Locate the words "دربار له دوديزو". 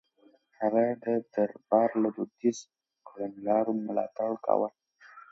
1.33-2.67